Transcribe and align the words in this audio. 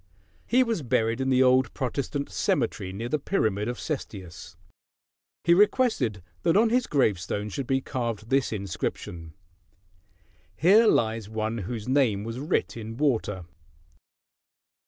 He 0.47 0.63
was 0.63 0.81
buried 0.81 1.21
in 1.21 1.29
the 1.29 1.43
old 1.43 1.75
Protestant 1.75 2.31
cemetery 2.31 2.91
near 2.91 3.07
the 3.07 3.19
pyramid 3.19 3.67
of 3.67 3.77
Cestius. 3.79 4.57
He 5.43 5.53
requested 5.53 6.23
that 6.41 6.57
on 6.57 6.71
his 6.71 6.87
gravestone 6.87 7.49
should 7.49 7.67
be 7.67 7.81
carved 7.81 8.31
this 8.31 8.51
inscription, 8.51 9.35
"Here 10.55 10.87
lies 10.87 11.29
one 11.29 11.59
whose 11.59 11.87
name 11.87 12.23
was 12.23 12.39
writ 12.39 12.75
in 12.75 12.97
water." 12.97 13.45